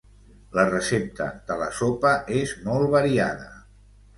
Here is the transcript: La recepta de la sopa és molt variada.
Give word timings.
La 0.59 0.63
recepta 0.69 1.27
de 1.51 1.57
la 1.63 1.67
sopa 1.81 2.15
és 2.41 2.57
molt 2.69 2.91
variada. 2.99 3.53